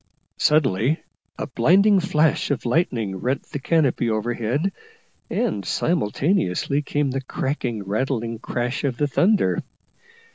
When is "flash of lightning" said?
1.99-3.17